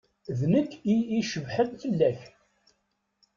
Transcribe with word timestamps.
D 0.39 0.41
nekk 0.53 0.71
i 0.93 0.95
icebḥen 1.19 1.69
fell-ak. 1.83 2.19